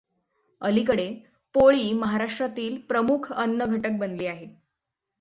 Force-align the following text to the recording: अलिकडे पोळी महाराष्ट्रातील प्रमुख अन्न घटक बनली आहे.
अलिकडे 0.61 1.05
पोळी 1.55 1.91
महाराष्ट्रातील 1.93 2.77
प्रमुख 2.79 3.31
अन्न 3.33 3.65
घटक 3.67 3.97
बनली 3.99 4.25
आहे. 4.25 4.47